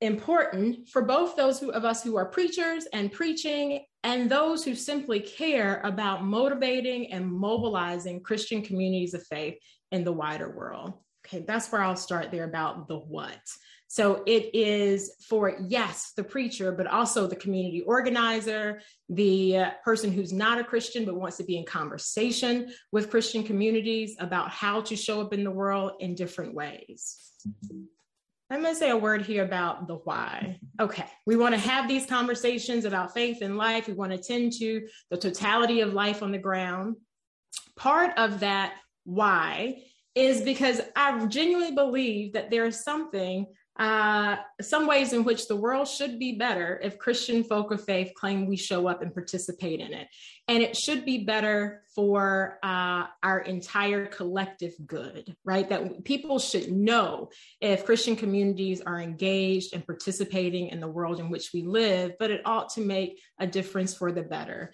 important 0.01 0.89
for 0.89 1.03
both 1.03 1.35
those 1.35 1.59
who, 1.59 1.71
of 1.71 1.85
us 1.85 2.03
who 2.03 2.17
are 2.17 2.25
preachers 2.25 2.87
and 2.91 3.11
preaching 3.11 3.85
and 4.03 4.29
those 4.29 4.63
who 4.63 4.73
simply 4.73 5.19
care 5.19 5.79
about 5.83 6.25
motivating 6.25 7.13
and 7.13 7.31
mobilizing 7.31 8.23
Christian 8.23 8.63
communities 8.63 9.13
of 9.13 9.23
faith 9.27 9.59
in 9.91 10.03
the 10.03 10.11
wider 10.11 10.49
world. 10.49 10.93
Okay, 11.25 11.45
that's 11.47 11.71
where 11.71 11.83
I'll 11.83 11.95
start 11.95 12.31
there 12.31 12.45
about 12.45 12.87
the 12.87 12.97
what. 12.97 13.39
So 13.91 14.23
it 14.25 14.51
is 14.55 15.11
for, 15.27 15.57
yes, 15.67 16.13
the 16.15 16.23
preacher, 16.23 16.71
but 16.71 16.87
also 16.87 17.27
the 17.27 17.35
community 17.35 17.81
organizer, 17.81 18.79
the 19.09 19.57
uh, 19.57 19.71
person 19.83 20.13
who's 20.13 20.31
not 20.31 20.57
a 20.57 20.63
Christian 20.63 21.03
but 21.03 21.15
wants 21.15 21.35
to 21.37 21.43
be 21.43 21.57
in 21.57 21.65
conversation 21.65 22.71
with 22.93 23.09
Christian 23.09 23.43
communities 23.43 24.15
about 24.17 24.49
how 24.49 24.79
to 24.79 24.95
show 24.95 25.19
up 25.19 25.33
in 25.33 25.43
the 25.43 25.51
world 25.51 25.91
in 25.99 26.15
different 26.15 26.53
ways. 26.53 27.17
I'm 28.49 28.61
going 28.61 28.73
to 28.73 28.79
say 28.79 28.91
a 28.91 28.95
word 28.95 29.23
here 29.23 29.43
about 29.43 29.89
the 29.89 29.95
why. 29.95 30.57
Okay, 30.79 31.07
we 31.25 31.35
want 31.35 31.53
to 31.53 31.59
have 31.59 31.89
these 31.89 32.05
conversations 32.05 32.85
about 32.85 33.13
faith 33.13 33.41
and 33.41 33.57
life. 33.57 33.89
We 33.89 33.93
want 33.93 34.13
to 34.13 34.17
tend 34.17 34.53
to 34.59 34.87
the 35.09 35.17
totality 35.17 35.81
of 35.81 35.91
life 35.91 36.23
on 36.23 36.31
the 36.31 36.37
ground. 36.37 36.95
Part 37.75 38.17
of 38.17 38.39
that 38.39 38.75
why 39.03 39.83
is 40.15 40.39
because 40.41 40.79
I 40.95 41.25
genuinely 41.25 41.75
believe 41.75 42.33
that 42.33 42.51
there 42.51 42.65
is 42.65 42.85
something 42.85 43.47
uh, 43.77 44.35
some 44.61 44.85
ways 44.85 45.13
in 45.13 45.23
which 45.23 45.47
the 45.47 45.55
world 45.55 45.87
should 45.87 46.19
be 46.19 46.33
better 46.33 46.79
if 46.83 46.99
Christian 46.99 47.43
folk 47.43 47.71
of 47.71 47.83
faith 47.83 48.11
claim 48.15 48.45
we 48.45 48.57
show 48.57 48.87
up 48.87 49.01
and 49.01 49.13
participate 49.13 49.79
in 49.79 49.93
it. 49.93 50.07
And 50.47 50.61
it 50.61 50.75
should 50.75 51.05
be 51.05 51.23
better 51.23 51.83
for 51.95 52.59
uh, 52.63 53.05
our 53.23 53.39
entire 53.39 54.07
collective 54.07 54.73
good, 54.85 55.35
right? 55.45 55.67
That 55.69 56.03
people 56.03 56.37
should 56.37 56.71
know 56.71 57.29
if 57.61 57.85
Christian 57.85 58.15
communities 58.15 58.81
are 58.81 58.99
engaged 58.99 59.73
and 59.73 59.85
participating 59.85 60.67
in 60.67 60.81
the 60.81 60.87
world 60.87 61.19
in 61.19 61.29
which 61.29 61.51
we 61.53 61.63
live, 61.63 62.13
but 62.19 62.31
it 62.31 62.41
ought 62.45 62.69
to 62.73 62.81
make 62.81 63.21
a 63.39 63.47
difference 63.47 63.93
for 63.93 64.11
the 64.11 64.23
better. 64.23 64.73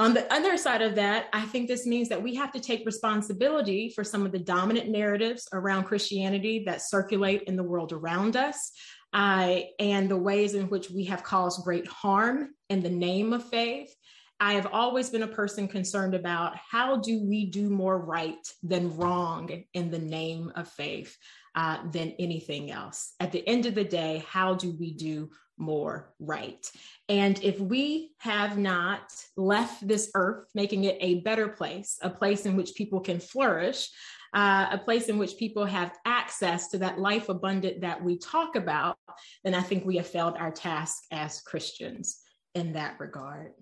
On 0.00 0.14
the 0.14 0.32
other 0.32 0.56
side 0.56 0.80
of 0.80 0.94
that, 0.94 1.26
I 1.32 1.44
think 1.46 1.66
this 1.66 1.84
means 1.84 2.08
that 2.08 2.22
we 2.22 2.34
have 2.36 2.52
to 2.52 2.60
take 2.60 2.86
responsibility 2.86 3.90
for 3.90 4.04
some 4.04 4.24
of 4.24 4.30
the 4.30 4.38
dominant 4.38 4.88
narratives 4.88 5.48
around 5.52 5.84
Christianity 5.84 6.62
that 6.66 6.82
circulate 6.82 7.42
in 7.42 7.56
the 7.56 7.64
world 7.64 7.92
around 7.92 8.36
us. 8.36 8.72
Uh, 9.12 9.60
and 9.80 10.08
the 10.08 10.16
ways 10.16 10.54
in 10.54 10.68
which 10.68 10.90
we 10.90 11.04
have 11.04 11.24
caused 11.24 11.64
great 11.64 11.86
harm 11.86 12.50
in 12.68 12.82
the 12.82 12.90
name 12.90 13.32
of 13.32 13.42
faith. 13.48 13.92
I 14.38 14.52
have 14.52 14.68
always 14.70 15.10
been 15.10 15.22
a 15.24 15.28
person 15.28 15.66
concerned 15.66 16.14
about 16.14 16.54
how 16.56 16.98
do 16.98 17.24
we 17.24 17.46
do 17.46 17.70
more 17.70 17.98
right 17.98 18.36
than 18.62 18.96
wrong 18.96 19.64
in 19.74 19.90
the 19.90 19.98
name 19.98 20.52
of 20.54 20.68
faith 20.68 21.16
uh, 21.54 21.78
than 21.90 22.14
anything 22.18 22.70
else. 22.70 23.14
At 23.20 23.32
the 23.32 23.46
end 23.46 23.66
of 23.66 23.74
the 23.74 23.84
day, 23.84 24.24
how 24.28 24.54
do 24.54 24.72
we 24.72 24.92
do 24.92 25.30
more 25.58 26.14
right. 26.18 26.70
And 27.08 27.42
if 27.42 27.58
we 27.60 28.12
have 28.18 28.56
not 28.58 29.12
left 29.36 29.86
this 29.86 30.10
earth, 30.14 30.48
making 30.54 30.84
it 30.84 30.96
a 31.00 31.20
better 31.20 31.48
place, 31.48 31.98
a 32.02 32.10
place 32.10 32.46
in 32.46 32.56
which 32.56 32.74
people 32.74 33.00
can 33.00 33.20
flourish, 33.20 33.88
uh, 34.34 34.68
a 34.70 34.78
place 34.78 35.08
in 35.08 35.18
which 35.18 35.36
people 35.36 35.64
have 35.64 35.96
access 36.04 36.68
to 36.68 36.78
that 36.78 36.98
life 36.98 37.28
abundant 37.28 37.80
that 37.80 38.02
we 38.02 38.18
talk 38.18 38.56
about, 38.56 38.96
then 39.42 39.54
I 39.54 39.62
think 39.62 39.84
we 39.84 39.96
have 39.96 40.06
failed 40.06 40.36
our 40.36 40.50
task 40.50 41.04
as 41.10 41.40
Christians 41.40 42.20
in 42.54 42.74
that 42.74 42.96
regard. 43.00 43.52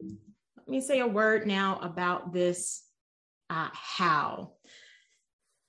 Let 0.00 0.68
me 0.68 0.80
say 0.80 1.00
a 1.00 1.06
word 1.06 1.46
now 1.46 1.78
about 1.82 2.32
this 2.32 2.82
uh, 3.48 3.68
how. 3.72 4.52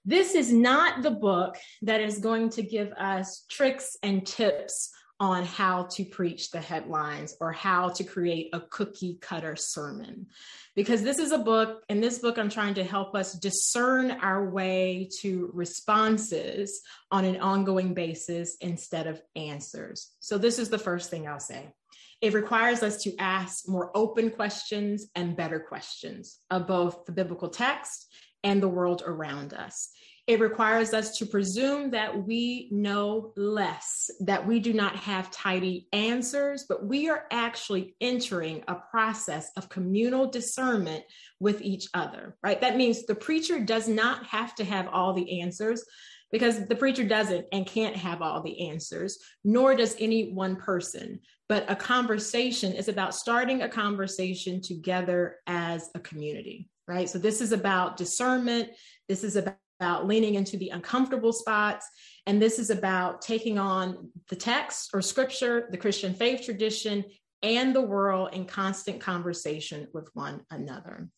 This 0.03 0.34
is 0.34 0.51
not 0.51 1.03
the 1.03 1.12
book 1.12 1.58
that 1.84 2.01
is 2.01 2.20
going 2.20 2.50
to 2.51 2.63
give 2.63 2.91
us 2.93 3.46
tricks 3.50 3.98
and 4.01 4.25
tips 4.25 4.91
on 5.20 5.46
how 5.46 5.84
to 5.84 6.03
preach 6.03 6.50
the 6.50 6.60
headlines 6.60 7.36
or 7.39 7.51
how 7.51 7.89
to 7.89 8.03
create 8.03 8.50
a 8.53 8.60
cookie 8.60 9.20
cutter 9.22 9.55
sermon. 9.55 10.25
Because 10.75 11.03
this 11.03 11.20
is 11.20 11.31
a 11.31 11.38
book, 11.38 11.84
in 11.89 12.01
this 12.01 12.17
book, 12.17 12.39
I'm 12.39 12.50
trying 12.50 12.74
to 12.74 12.84
help 12.84 13.13
us 13.13 13.34
discern 13.34 14.10
our 14.10 14.50
way 14.50 15.08
to 15.20 15.51
responses 15.53 16.81
on 17.12 17.24
an 17.24 17.39
ongoing 17.39 17.93
basis 17.93 18.58
instead 18.62 19.05
of 19.05 19.22
answers. 19.36 20.10
So, 20.20 20.39
this 20.39 20.58
is 20.58 20.70
the 20.70 20.79
first 20.79 21.12
thing 21.12 21.27
I'll 21.27 21.39
say. 21.39 21.72
It 22.22 22.34
requires 22.34 22.81
us 22.81 23.03
to 23.03 23.15
ask 23.17 23.70
more 23.70 23.91
open 23.96 24.31
questions 24.31 25.05
and 25.13 25.38
better 25.38 25.60
questions 25.60 26.39
of 26.50 26.65
both 26.65 27.05
the 27.05 27.12
biblical 27.12 27.50
text 27.50 28.08
and 28.44 28.62
the 28.62 28.68
world 28.68 29.04
around 29.06 29.54
us. 29.54 29.90
It 30.28 30.40
requires 30.40 30.94
us 30.94 31.18
to 31.18 31.26
presume 31.26 31.92
that 31.92 32.26
we 32.26 32.70
know 32.72 33.34
less, 33.36 34.10
that 34.22 34.46
we 34.46 34.60
do 34.60 34.72
not 34.72 34.96
have 34.96 35.32
tidy 35.32 35.88
answers, 35.92 36.66
but 36.70 36.86
we 36.86 37.10
are 37.10 37.26
actually 37.32 37.96
entering 38.00 38.64
a 38.68 38.76
process 38.76 39.52
of 39.58 39.68
communal 39.68 40.30
discernment 40.30 41.04
with 41.40 41.62
each 41.62 41.88
other, 41.94 42.38
right? 42.44 42.62
That 42.62 42.78
means 42.78 43.06
the 43.06 43.16
preacher 43.16 43.60
does 43.60 43.88
not 43.88 44.26
have 44.28 44.54
to 44.56 44.64
have 44.64 44.88
all 44.88 45.14
the 45.14 45.42
answers 45.42 45.84
because 46.32 46.66
the 46.66 46.76
preacher 46.76 47.04
doesn't 47.04 47.46
and 47.52 47.66
can't 47.66 47.96
have 47.96 48.22
all 48.22 48.42
the 48.42 48.70
answers, 48.70 49.20
nor 49.44 49.76
does 49.76 49.98
any 50.00 50.32
one 50.32 50.56
person. 50.56 51.20
But 51.50 51.70
a 51.70 51.76
conversation 51.76 52.72
is 52.72 52.88
about 52.88 53.16
starting 53.16 53.64
a 53.64 53.70
conversation 53.70 54.62
together 54.62 55.38
as 55.46 55.90
a 55.94 56.00
community 56.00 56.70
right? 56.88 57.10
So 57.10 57.20
this 57.20 57.42
is 57.42 57.52
about 57.52 57.98
discernment. 57.98 58.70
This 59.08 59.24
is 59.24 59.36
about 59.36 60.08
leaning 60.08 60.36
into 60.36 60.58
the 60.58 60.70
uncomfortable 60.70 61.34
spots. 61.34 61.88
And 62.28 62.42
this 62.42 62.60
is 62.60 62.70
about 62.70 63.22
taking 63.22 63.58
on 63.58 64.12
the 64.30 64.36
text 64.36 64.92
or 64.94 65.02
scripture, 65.02 65.68
the 65.72 65.78
Christian 65.78 66.14
faith 66.14 66.46
tradition, 66.46 67.04
and 67.44 67.76
the 67.76 67.82
world 67.82 68.30
in 68.34 68.46
constant 68.46 69.00
conversation 69.00 69.88
with 69.94 70.10
one 70.14 70.42
another. 70.52 71.10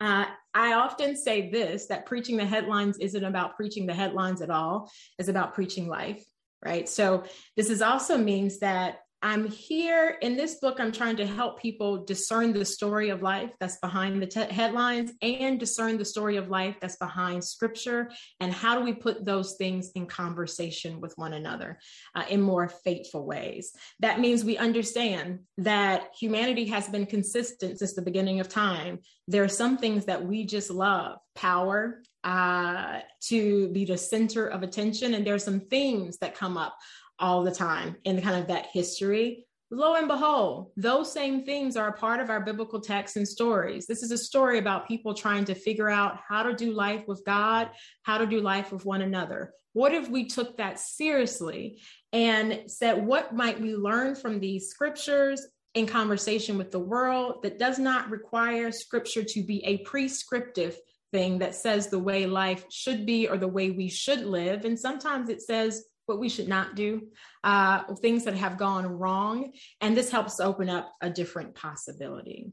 Uh, 0.00 0.24
I 0.54 0.72
often 0.72 1.16
say 1.16 1.50
this 1.50 1.86
that 1.86 2.06
preaching 2.06 2.36
the 2.36 2.46
headlines 2.46 2.98
isn't 2.98 3.24
about 3.24 3.56
preaching 3.56 3.86
the 3.86 3.94
headlines 3.94 4.42
at 4.42 4.50
all, 4.50 4.90
it's 5.18 5.28
about 5.28 5.54
preaching 5.54 5.86
life, 5.86 6.24
right? 6.64 6.88
So, 6.88 7.24
this 7.56 7.70
is 7.70 7.82
also 7.82 8.18
means 8.18 8.58
that 8.58 8.98
I'm 9.24 9.46
here 9.46 10.18
in 10.20 10.36
this 10.36 10.56
book. 10.56 10.80
I'm 10.80 10.90
trying 10.90 11.14
to 11.16 11.26
help 11.26 11.60
people 11.62 12.04
discern 12.04 12.52
the 12.52 12.64
story 12.64 13.10
of 13.10 13.22
life 13.22 13.50
that's 13.60 13.76
behind 13.76 14.20
the 14.20 14.26
te- 14.26 14.52
headlines 14.52 15.12
and 15.22 15.60
discern 15.60 15.96
the 15.96 16.04
story 16.04 16.36
of 16.36 16.48
life 16.48 16.76
that's 16.80 16.96
behind 16.96 17.44
scripture. 17.44 18.10
And 18.40 18.52
how 18.52 18.76
do 18.76 18.84
we 18.84 18.92
put 18.92 19.24
those 19.24 19.54
things 19.54 19.92
in 19.94 20.06
conversation 20.06 21.00
with 21.00 21.16
one 21.16 21.34
another 21.34 21.78
uh, 22.16 22.24
in 22.28 22.40
more 22.40 22.68
faithful 22.68 23.24
ways? 23.24 23.72
That 24.00 24.18
means 24.18 24.42
we 24.42 24.58
understand 24.58 25.40
that 25.58 26.08
humanity 26.18 26.64
has 26.66 26.88
been 26.88 27.06
consistent 27.06 27.78
since 27.78 27.94
the 27.94 28.02
beginning 28.02 28.40
of 28.40 28.48
time. 28.48 28.98
There 29.28 29.44
are 29.44 29.48
some 29.48 29.78
things 29.78 30.06
that 30.06 30.24
we 30.24 30.44
just 30.44 30.68
love 30.68 31.18
power, 31.36 32.02
uh, 32.24 33.00
to 33.20 33.68
be 33.68 33.84
the 33.84 33.98
center 33.98 34.46
of 34.46 34.62
attention. 34.62 35.14
And 35.14 35.26
there 35.26 35.34
are 35.34 35.40
some 35.40 35.60
themes 35.60 36.18
that 36.18 36.36
come 36.36 36.56
up 36.56 36.76
all 37.22 37.42
the 37.42 37.50
time 37.50 37.96
in 38.04 38.20
kind 38.20 38.36
of 38.36 38.48
that 38.48 38.66
history. 38.72 39.46
Lo 39.70 39.94
and 39.94 40.06
behold, 40.06 40.70
those 40.76 41.10
same 41.10 41.46
things 41.46 41.78
are 41.78 41.88
a 41.88 41.96
part 41.96 42.20
of 42.20 42.28
our 42.28 42.40
biblical 42.40 42.78
texts 42.78 43.16
and 43.16 43.26
stories. 43.26 43.86
This 43.86 44.02
is 44.02 44.10
a 44.10 44.18
story 44.18 44.58
about 44.58 44.86
people 44.86 45.14
trying 45.14 45.46
to 45.46 45.54
figure 45.54 45.88
out 45.88 46.18
how 46.28 46.42
to 46.42 46.52
do 46.52 46.72
life 46.72 47.08
with 47.08 47.22
God, 47.24 47.70
how 48.02 48.18
to 48.18 48.26
do 48.26 48.40
life 48.40 48.70
with 48.70 48.84
one 48.84 49.00
another. 49.00 49.54
What 49.72 49.94
if 49.94 50.10
we 50.10 50.26
took 50.26 50.58
that 50.58 50.78
seriously 50.78 51.80
and 52.12 52.64
said, 52.66 53.06
what 53.06 53.34
might 53.34 53.58
we 53.58 53.74
learn 53.74 54.14
from 54.14 54.38
these 54.38 54.68
scriptures 54.68 55.46
in 55.74 55.86
conversation 55.86 56.58
with 56.58 56.70
the 56.70 56.78
world 56.78 57.42
that 57.42 57.58
does 57.58 57.78
not 57.78 58.10
require 58.10 58.70
scripture 58.70 59.22
to 59.22 59.42
be 59.42 59.64
a 59.64 59.78
prescriptive 59.78 60.76
thing 61.12 61.38
that 61.38 61.54
says 61.54 61.88
the 61.88 61.98
way 61.98 62.26
life 62.26 62.66
should 62.70 63.06
be 63.06 63.26
or 63.26 63.38
the 63.38 63.48
way 63.48 63.70
we 63.70 63.88
should 63.88 64.26
live? 64.26 64.66
And 64.66 64.78
sometimes 64.78 65.30
it 65.30 65.40
says 65.40 65.84
what 66.12 66.20
we 66.20 66.28
should 66.28 66.48
not 66.48 66.74
do, 66.74 67.08
uh, 67.42 67.94
things 67.94 68.24
that 68.24 68.34
have 68.34 68.58
gone 68.58 68.86
wrong. 68.86 69.52
And 69.80 69.96
this 69.96 70.10
helps 70.10 70.40
open 70.40 70.68
up 70.68 70.92
a 71.00 71.08
different 71.08 71.54
possibility. 71.54 72.52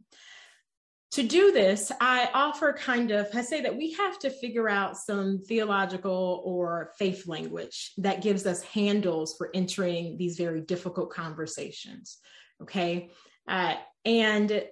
To 1.14 1.24
do 1.24 1.52
this, 1.52 1.92
I 2.00 2.30
offer 2.34 2.72
kind 2.72 3.12
of, 3.12 3.28
I 3.34 3.42
say 3.42 3.62
that 3.62 3.76
we 3.76 3.92
have 3.94 4.18
to 4.20 4.30
figure 4.30 4.70
out 4.70 4.96
some 4.96 5.40
theological 5.40 6.42
or 6.46 6.92
faith 6.98 7.28
language 7.28 7.92
that 7.98 8.22
gives 8.22 8.46
us 8.46 8.62
handles 8.62 9.36
for 9.38 9.50
entering 9.54 10.18
these 10.18 10.38
very 10.38 10.62
difficult 10.62 11.10
conversations. 11.10 12.20
Okay. 12.62 13.10
Uh, 13.48 13.74
and 14.06 14.64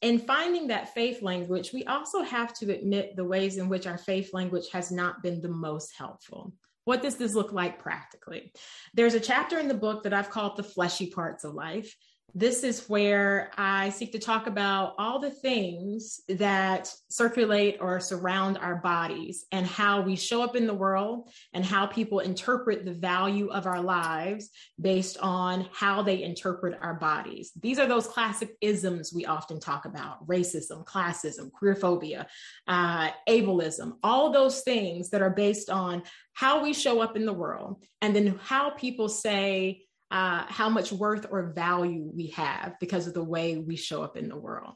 in 0.00 0.18
finding 0.18 0.68
that 0.68 0.92
faith 0.94 1.22
language, 1.22 1.72
we 1.72 1.84
also 1.84 2.22
have 2.22 2.52
to 2.54 2.74
admit 2.74 3.14
the 3.14 3.24
ways 3.24 3.58
in 3.58 3.68
which 3.68 3.86
our 3.86 3.98
faith 3.98 4.30
language 4.32 4.70
has 4.72 4.90
not 4.90 5.22
been 5.22 5.40
the 5.40 5.48
most 5.48 5.92
helpful. 5.96 6.52
What 6.84 7.02
does 7.02 7.16
this 7.16 7.34
look 7.34 7.52
like 7.52 7.78
practically? 7.78 8.52
There's 8.92 9.14
a 9.14 9.20
chapter 9.20 9.58
in 9.58 9.68
the 9.68 9.74
book 9.74 10.02
that 10.02 10.14
I've 10.14 10.30
called 10.30 10.56
the 10.56 10.62
fleshy 10.62 11.06
parts 11.06 11.44
of 11.44 11.54
life. 11.54 11.94
This 12.36 12.64
is 12.64 12.88
where 12.88 13.52
I 13.56 13.90
seek 13.90 14.10
to 14.10 14.18
talk 14.18 14.48
about 14.48 14.94
all 14.98 15.20
the 15.20 15.30
things 15.30 16.20
that 16.28 16.92
circulate 17.08 17.76
or 17.80 18.00
surround 18.00 18.58
our 18.58 18.74
bodies 18.74 19.44
and 19.52 19.64
how 19.64 20.00
we 20.00 20.16
show 20.16 20.42
up 20.42 20.56
in 20.56 20.66
the 20.66 20.74
world 20.74 21.30
and 21.52 21.64
how 21.64 21.86
people 21.86 22.18
interpret 22.18 22.84
the 22.84 22.92
value 22.92 23.50
of 23.50 23.66
our 23.66 23.80
lives 23.80 24.50
based 24.80 25.16
on 25.18 25.68
how 25.72 26.02
they 26.02 26.24
interpret 26.24 26.76
our 26.82 26.94
bodies. 26.94 27.52
These 27.62 27.78
are 27.78 27.86
those 27.86 28.08
classic 28.08 28.56
isms 28.60 29.12
we 29.14 29.26
often 29.26 29.60
talk 29.60 29.84
about 29.84 30.26
racism, 30.26 30.84
classism, 30.84 31.52
queerphobia, 31.52 32.26
uh, 32.66 33.10
ableism, 33.28 33.92
all 34.02 34.32
those 34.32 34.62
things 34.62 35.10
that 35.10 35.22
are 35.22 35.30
based 35.30 35.70
on 35.70 36.02
how 36.32 36.64
we 36.64 36.74
show 36.74 37.00
up 37.00 37.14
in 37.14 37.26
the 37.26 37.32
world 37.32 37.84
and 38.02 38.16
then 38.16 38.40
how 38.42 38.70
people 38.70 39.08
say, 39.08 39.82
uh, 40.10 40.44
how 40.48 40.68
much 40.68 40.92
worth 40.92 41.26
or 41.30 41.52
value 41.52 42.10
we 42.14 42.28
have 42.28 42.74
because 42.80 43.06
of 43.06 43.14
the 43.14 43.24
way 43.24 43.56
we 43.56 43.76
show 43.76 44.02
up 44.02 44.16
in 44.16 44.28
the 44.28 44.36
world. 44.36 44.74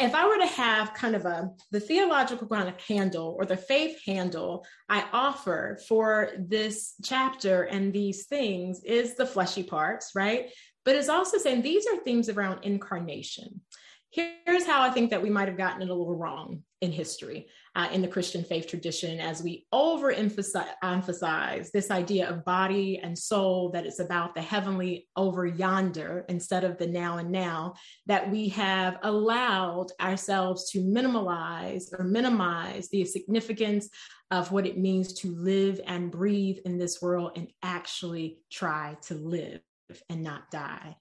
If 0.00 0.14
I 0.14 0.26
were 0.26 0.38
to 0.38 0.46
have 0.46 0.94
kind 0.94 1.14
of 1.14 1.24
a 1.24 1.50
the 1.70 1.78
theological 1.78 2.48
kind 2.48 2.68
of 2.68 2.80
handle 2.80 3.36
or 3.38 3.44
the 3.44 3.56
faith 3.56 3.96
handle 4.04 4.66
I 4.88 5.04
offer 5.12 5.78
for 5.86 6.30
this 6.38 6.94
chapter 7.04 7.62
and 7.62 7.92
these 7.92 8.26
things 8.26 8.82
is 8.84 9.14
the 9.14 9.26
fleshy 9.26 9.62
parts, 9.62 10.10
right? 10.16 10.50
But 10.84 10.96
it's 10.96 11.08
also 11.08 11.38
saying 11.38 11.62
these 11.62 11.86
are 11.86 11.96
things 11.98 12.28
around 12.28 12.64
incarnation. 12.64 13.60
Here's 14.10 14.66
how 14.66 14.82
I 14.82 14.90
think 14.90 15.10
that 15.10 15.22
we 15.22 15.30
might 15.30 15.48
have 15.48 15.56
gotten 15.56 15.82
it 15.82 15.90
a 15.90 15.94
little 15.94 16.16
wrong 16.16 16.62
in 16.84 16.92
history 16.92 17.48
uh, 17.74 17.88
in 17.92 18.02
the 18.02 18.08
Christian 18.08 18.44
faith 18.44 18.68
tradition 18.68 19.18
as 19.18 19.42
we 19.42 19.66
overemphasize 19.72 21.70
this 21.72 21.90
idea 21.90 22.28
of 22.28 22.44
body 22.44 23.00
and 23.02 23.18
soul, 23.18 23.70
that 23.70 23.86
it's 23.86 23.98
about 23.98 24.34
the 24.34 24.42
heavenly 24.42 25.08
over 25.16 25.46
yonder 25.46 26.24
instead 26.28 26.62
of 26.62 26.78
the 26.78 26.86
now 26.86 27.16
and 27.16 27.32
now, 27.32 27.74
that 28.06 28.30
we 28.30 28.48
have 28.50 28.98
allowed 29.02 29.88
ourselves 30.00 30.70
to 30.70 30.78
minimalize 30.78 31.84
or 31.98 32.04
minimize 32.04 32.88
the 32.90 33.04
significance 33.04 33.88
of 34.30 34.52
what 34.52 34.66
it 34.66 34.78
means 34.78 35.14
to 35.14 35.34
live 35.34 35.80
and 35.86 36.12
breathe 36.12 36.58
in 36.64 36.78
this 36.78 37.00
world 37.00 37.32
and 37.34 37.48
actually 37.62 38.38
try 38.52 38.96
to 39.02 39.14
live 39.14 39.60
and 40.08 40.22
not 40.22 40.50
die. 40.50 40.96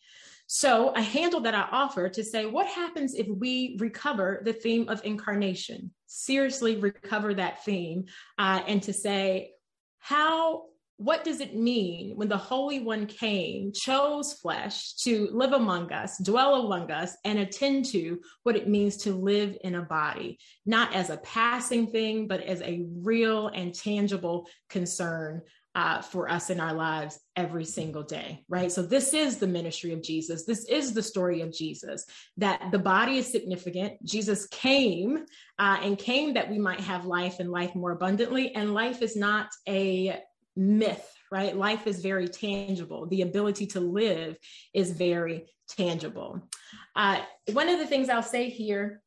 So, 0.55 0.89
a 0.89 1.01
handle 1.01 1.39
that 1.39 1.55
I 1.55 1.67
offer 1.71 2.09
to 2.09 2.23
say, 2.23 2.45
what 2.45 2.67
happens 2.67 3.15
if 3.15 3.27
we 3.27 3.75
recover 3.79 4.43
the 4.45 4.53
theme 4.53 4.87
of 4.87 5.03
incarnation? 5.03 5.89
Seriously, 6.05 6.75
recover 6.75 7.33
that 7.33 7.65
theme, 7.65 8.05
uh, 8.37 8.61
and 8.67 8.79
to 8.83 8.93
say, 8.93 9.53
how, 9.97 10.65
what 10.97 11.23
does 11.23 11.41
it 11.41 11.55
mean 11.55 12.15
when 12.17 12.29
the 12.29 12.37
Holy 12.37 12.81
One 12.81 13.07
came, 13.07 13.71
chose 13.73 14.33
flesh 14.33 14.93
to 14.97 15.27
live 15.31 15.53
among 15.53 15.91
us, 15.91 16.19
dwell 16.19 16.67
among 16.67 16.91
us, 16.91 17.17
and 17.25 17.39
attend 17.39 17.85
to 17.85 18.19
what 18.43 18.55
it 18.55 18.69
means 18.69 18.97
to 18.97 19.11
live 19.11 19.57
in 19.63 19.73
a 19.73 19.81
body, 19.81 20.37
not 20.67 20.93
as 20.93 21.09
a 21.09 21.17
passing 21.17 21.87
thing, 21.87 22.27
but 22.27 22.41
as 22.41 22.61
a 22.61 22.85
real 23.01 23.47
and 23.47 23.73
tangible 23.73 24.47
concern 24.69 25.41
uh, 25.75 26.01
for 26.01 26.29
us 26.29 26.49
in 26.49 26.59
our 26.59 26.73
lives 26.73 27.19
every 27.35 27.65
single 27.65 28.03
day, 28.03 28.43
right? 28.47 28.71
So, 28.71 28.83
this 28.83 29.13
is 29.13 29.37
the 29.37 29.47
ministry 29.47 29.91
of 29.91 30.03
Jesus. 30.03 30.45
This 30.45 30.65
is 30.65 30.93
the 30.93 31.01
story 31.01 31.41
of 31.41 31.51
Jesus 31.51 32.05
that 32.37 32.61
the 32.71 32.79
body 32.79 33.17
is 33.17 33.31
significant. 33.31 34.03
Jesus 34.05 34.47
came 34.47 35.25
uh, 35.59 35.77
and 35.81 35.97
came 35.97 36.33
that 36.35 36.49
we 36.49 36.59
might 36.59 36.79
have 36.81 37.05
life 37.05 37.39
and 37.39 37.51
life 37.51 37.73
more 37.75 37.91
abundantly. 37.91 38.53
And 38.53 38.73
life 38.73 39.01
is 39.01 39.15
not 39.15 39.49
a 39.67 40.19
myth, 40.55 41.11
right? 41.31 41.55
Life 41.55 41.87
is 41.87 42.01
very 42.01 42.27
tangible. 42.27 43.07
The 43.07 43.23
ability 43.23 43.67
to 43.67 43.79
live 43.79 44.37
is 44.73 44.91
very 44.91 45.45
tangible. 45.67 46.47
Uh, 46.95 47.21
one 47.51 47.69
of 47.69 47.79
the 47.79 47.87
things 47.87 48.09
I'll 48.09 48.21
say 48.21 48.49
here 48.49 49.02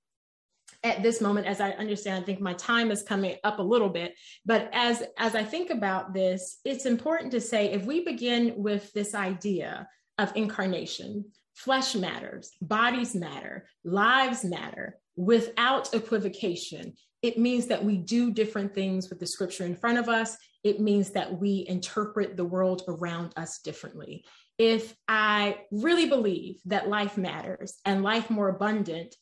at 0.87 1.03
this 1.03 1.21
moment 1.21 1.47
as 1.47 1.61
i 1.61 1.71
understand 1.73 2.23
i 2.23 2.25
think 2.25 2.41
my 2.41 2.55
time 2.55 2.91
is 2.91 3.03
coming 3.03 3.37
up 3.45 3.59
a 3.59 3.63
little 3.63 3.89
bit 3.89 4.15
but 4.45 4.69
as 4.73 5.03
as 5.19 5.35
i 5.35 5.43
think 5.43 5.71
about 5.71 6.15
this 6.15 6.61
it's 6.65 6.87
important 6.87 7.33
to 7.33 7.41
say 7.41 7.73
if 7.73 7.85
we 7.85 8.05
begin 8.05 8.55
with 8.57 8.93
this 8.93 9.15
idea 9.15 9.87
of 10.19 10.33
incarnation 10.37 11.25
flesh 11.55 11.95
matters 11.95 12.53
bodies 12.61 13.15
matter 13.15 13.67
lives 13.85 14.45
matter 14.45 14.97
without 15.17 15.93
equivocation 15.95 16.93
it 17.23 17.39
means 17.39 17.67
that 17.67 17.85
we 17.85 17.97
do 17.97 18.31
different 18.31 18.73
things 18.73 19.11
with 19.11 19.19
the 19.19 19.27
scripture 19.27 19.65
in 19.65 19.75
front 19.75 19.99
of 19.99 20.09
us. 20.09 20.37
It 20.63 20.81
means 20.81 21.11
that 21.11 21.41
we 21.41 21.65
interpret 21.69 22.37
the 22.37 22.45
world 22.45 22.83
around 22.87 23.33
us 23.37 23.59
differently. 23.59 24.25
If 24.59 24.95
i 25.09 25.59
really 25.71 26.09
believe 26.09 26.61
that 26.67 26.89
life 26.89 27.19
matters 27.19 27.75
and 27.85 28.03
life 28.03 28.31
more 28.31 28.49
abundant 28.49 29.15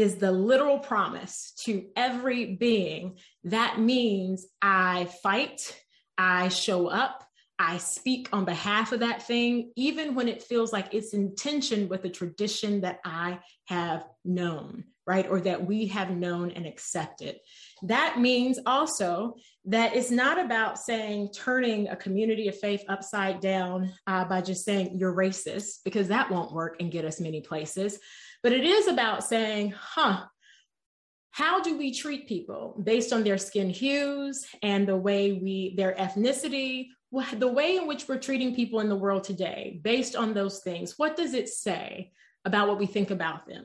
is 0.00 0.16
the 0.16 0.32
literal 0.32 0.78
promise 0.78 1.52
to 1.64 1.86
every 1.94 2.56
being. 2.56 3.18
That 3.44 3.78
means 3.78 4.46
I 4.62 5.04
fight, 5.22 5.78
I 6.16 6.48
show 6.48 6.86
up, 6.88 7.24
I 7.58 7.76
speak 7.76 8.30
on 8.32 8.46
behalf 8.46 8.92
of 8.92 9.00
that 9.00 9.26
thing, 9.26 9.72
even 9.76 10.14
when 10.14 10.28
it 10.28 10.42
feels 10.42 10.72
like 10.72 10.94
it's 10.94 11.12
in 11.12 11.34
tension 11.34 11.88
with 11.88 12.02
the 12.02 12.08
tradition 12.08 12.80
that 12.80 13.00
I 13.04 13.40
have 13.66 14.04
known, 14.24 14.84
right? 15.06 15.28
Or 15.28 15.40
that 15.42 15.66
we 15.66 15.88
have 15.88 16.10
known 16.10 16.52
and 16.52 16.66
accepted. 16.66 17.36
That 17.82 18.18
means 18.18 18.58
also 18.64 19.34
that 19.66 19.94
it's 19.94 20.10
not 20.10 20.42
about 20.42 20.78
saying 20.78 21.32
turning 21.34 21.88
a 21.88 21.96
community 21.96 22.48
of 22.48 22.58
faith 22.58 22.82
upside 22.88 23.40
down 23.40 23.92
uh, 24.06 24.24
by 24.24 24.40
just 24.40 24.64
saying 24.64 24.96
you're 24.96 25.14
racist, 25.14 25.80
because 25.84 26.08
that 26.08 26.30
won't 26.30 26.54
work 26.54 26.76
and 26.80 26.90
get 26.90 27.04
us 27.04 27.20
many 27.20 27.42
places 27.42 27.98
but 28.42 28.52
it 28.52 28.64
is 28.64 28.88
about 28.88 29.24
saying, 29.24 29.74
huh, 29.78 30.24
how 31.30 31.60
do 31.60 31.78
we 31.78 31.94
treat 31.94 32.26
people 32.26 32.80
based 32.84 33.12
on 33.12 33.22
their 33.22 33.38
skin 33.38 33.70
hues 33.70 34.46
and 34.62 34.86
the 34.86 34.96
way 34.96 35.32
we, 35.32 35.74
their 35.76 35.94
ethnicity, 35.94 36.86
the 37.34 37.48
way 37.48 37.76
in 37.76 37.86
which 37.86 38.08
we're 38.08 38.18
treating 38.18 38.54
people 38.54 38.80
in 38.80 38.88
the 38.88 38.96
world 38.96 39.24
today, 39.24 39.80
based 39.82 40.16
on 40.16 40.34
those 40.34 40.60
things? 40.60 40.94
What 40.96 41.16
does 41.16 41.34
it 41.34 41.48
say 41.48 42.12
about 42.44 42.68
what 42.68 42.78
we 42.78 42.86
think 42.86 43.10
about 43.10 43.46
them? 43.46 43.64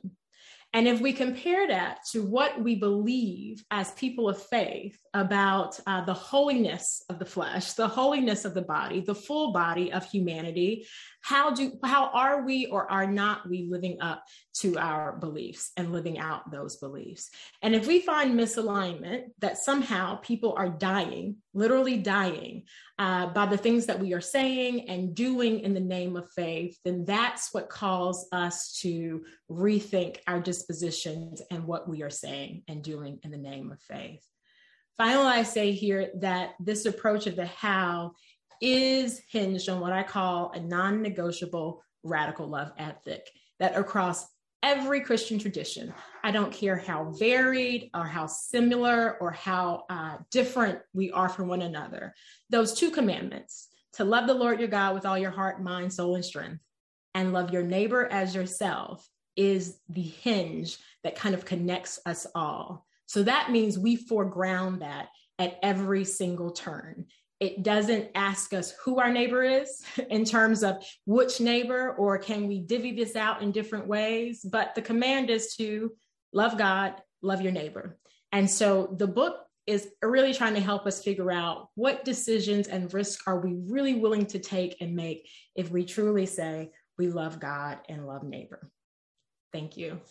And 0.73 0.87
if 0.87 0.99
we 0.99 1.13
compare 1.13 1.67
that 1.69 1.99
to 2.11 2.25
what 2.25 2.61
we 2.61 2.75
believe 2.75 3.63
as 3.71 3.91
people 3.91 4.27
of 4.27 4.41
faith 4.43 4.99
about 5.15 5.79
uh, 5.87 6.03
the 6.03 6.13
holiness 6.13 7.01
of 7.09 7.19
the 7.19 7.25
flesh, 7.25 7.71
the 7.73 7.87
holiness 7.87 8.43
of 8.43 8.53
the 8.53 8.61
body, 8.61 8.99
the 8.99 9.15
full 9.15 9.53
body 9.53 9.93
of 9.93 10.05
humanity, 10.05 10.85
how 11.21 11.51
do 11.51 11.71
how 11.83 12.07
are 12.07 12.43
we 12.43 12.65
or 12.67 12.91
are 12.91 13.07
not 13.07 13.49
we 13.49 13.65
living 13.67 14.01
up 14.01 14.23
to 14.55 14.77
our 14.77 15.13
beliefs 15.17 15.71
and 15.77 15.93
living 15.93 16.19
out 16.19 16.51
those 16.51 16.75
beliefs? 16.75 17.29
And 17.61 17.73
if 17.73 17.87
we 17.87 18.01
find 18.01 18.37
misalignment 18.37 19.27
that 19.39 19.57
somehow 19.57 20.15
people 20.17 20.53
are 20.57 20.69
dying, 20.69 21.37
literally 21.53 21.97
dying, 21.97 22.63
uh, 22.99 23.27
by 23.27 23.45
the 23.45 23.57
things 23.57 23.85
that 23.85 23.99
we 23.99 24.13
are 24.13 24.21
saying 24.21 24.89
and 24.89 25.15
doing 25.15 25.61
in 25.61 25.73
the 25.73 25.79
name 25.79 26.17
of 26.17 26.29
faith, 26.31 26.77
then 26.83 27.05
that's 27.05 27.53
what 27.53 27.69
calls 27.69 28.27
us 28.33 28.77
to 28.81 29.23
rethink 29.49 30.17
our 30.27 30.41
dispositions 30.41 31.41
and 31.49 31.65
what 31.65 31.87
we 31.87 32.03
are 32.03 32.09
saying 32.09 32.63
and 32.67 32.83
doing 32.83 33.19
in 33.23 33.31
the 33.31 33.37
name 33.37 33.71
of 33.71 33.81
faith. 33.81 34.25
Finally, 34.97 35.27
I 35.27 35.43
say 35.43 35.71
here 35.71 36.09
that 36.15 36.51
this 36.59 36.85
approach 36.85 37.27
of 37.27 37.35
the 37.35 37.45
how 37.45 38.13
is 38.61 39.21
hinged 39.29 39.67
on 39.67 39.81
what 39.81 39.91
I 39.91 40.03
call 40.03 40.51
a 40.51 40.59
non 40.59 41.01
negotiable 41.01 41.83
radical 42.03 42.47
love 42.47 42.71
ethic 42.77 43.29
that 43.59 43.75
across 43.75 44.25
every 44.63 45.01
Christian 45.01 45.37
tradition, 45.37 45.93
I 46.23 46.31
don't 46.31 46.51
care 46.51 46.77
how 46.77 47.11
varied 47.19 47.89
or 47.93 48.05
how 48.05 48.25
similar 48.25 49.17
or 49.19 49.31
how 49.31 49.83
uh, 49.89 50.17
different 50.31 50.79
we 50.93 51.11
are 51.11 51.29
from 51.29 51.47
one 51.47 51.61
another, 51.61 52.13
those 52.49 52.73
two 52.73 52.89
commandments 52.89 53.67
to 53.93 54.03
love 54.03 54.27
the 54.27 54.33
Lord 54.33 54.59
your 54.59 54.69
God 54.69 54.93
with 54.93 55.05
all 55.05 55.17
your 55.17 55.31
heart, 55.31 55.61
mind, 55.61 55.93
soul, 55.93 56.15
and 56.15 56.25
strength, 56.25 56.63
and 57.13 57.33
love 57.33 57.51
your 57.51 57.63
neighbor 57.63 58.07
as 58.11 58.33
yourself 58.33 59.07
is 59.35 59.77
the 59.89 60.01
hinge 60.01 60.77
that 61.03 61.15
kind 61.15 61.35
of 61.35 61.45
connects 61.45 61.99
us 62.05 62.25
all. 62.33 62.84
So 63.05 63.23
that 63.23 63.51
means 63.51 63.77
we 63.77 63.95
foreground 63.95 64.81
that 64.81 65.09
at 65.39 65.59
every 65.61 66.05
single 66.05 66.51
turn. 66.51 67.05
It 67.39 67.63
doesn't 67.63 68.11
ask 68.15 68.53
us 68.53 68.73
who 68.83 68.99
our 68.99 69.11
neighbor 69.11 69.43
is 69.43 69.83
in 70.09 70.25
terms 70.25 70.63
of 70.63 70.83
which 71.05 71.41
neighbor 71.41 71.93
or 71.93 72.17
can 72.17 72.47
we 72.47 72.59
divvy 72.59 72.93
this 72.93 73.15
out 73.15 73.41
in 73.41 73.51
different 73.51 73.87
ways, 73.87 74.45
but 74.49 74.73
the 74.75 74.81
command 74.81 75.29
is 75.29 75.55
to 75.55 75.91
love 76.33 76.57
God, 76.57 76.93
love 77.21 77.41
your 77.41 77.51
neighbor. 77.51 77.97
And 78.31 78.49
so 78.49 78.93
the 78.97 79.07
book 79.07 79.37
is 79.67 79.89
really 80.01 80.33
trying 80.33 80.53
to 80.53 80.61
help 80.61 80.85
us 80.85 81.03
figure 81.03 81.31
out 81.31 81.69
what 81.75 82.05
decisions 82.05 82.67
and 82.67 82.93
risks 82.93 83.23
are 83.25 83.39
we 83.39 83.55
really 83.67 83.95
willing 83.95 84.25
to 84.27 84.39
take 84.39 84.77
and 84.79 84.95
make 84.95 85.27
if 85.55 85.71
we 85.71 85.83
truly 85.83 86.25
say 86.25 86.71
we 86.97 87.07
love 87.07 87.39
God 87.39 87.79
and 87.89 88.05
love 88.05 88.23
neighbor. 88.23 88.69
Thank 89.51 89.77
you. 89.77 90.01